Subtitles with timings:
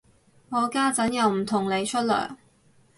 [0.49, 2.35] 我家陣又唔同你出糧